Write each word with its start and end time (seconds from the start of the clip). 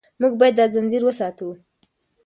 موږ 0.19 0.33
باید 0.39 0.55
دا 0.59 0.65
ځنځیر 0.73 1.01
وساتو. 1.05 1.49